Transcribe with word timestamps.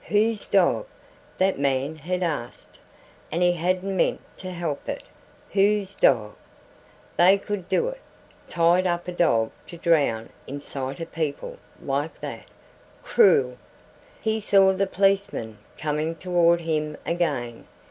"Whose 0.07 0.47
dog" 0.47 0.87
that 1.37 1.59
man 1.59 1.95
had 1.95 2.23
asked 2.23 2.79
and 3.31 3.43
he 3.43 3.51
hadn't 3.51 3.95
meant 3.95 4.19
to 4.39 4.49
help 4.49 4.89
it 4.89 5.03
"whose 5.51 5.93
dog!" 5.93 6.33
They 7.17 7.37
could 7.37 7.69
do 7.69 7.87
it 7.89 7.99
tie 8.49 8.81
up 8.81 9.07
a 9.07 9.11
dog 9.11 9.51
to 9.67 9.77
drown 9.77 10.29
in 10.47 10.59
sight 10.59 10.99
of 11.01 11.11
people 11.11 11.59
like 11.83 12.19
that 12.19 12.49
cruel. 13.03 13.57
He 14.19 14.39
saw 14.39 14.73
the 14.73 14.87
policeman 14.87 15.59
coming 15.77 16.15
toward 16.15 16.61
him 16.61 16.97
again. 17.05 17.67